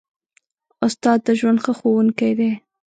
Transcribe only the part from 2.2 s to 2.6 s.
دی.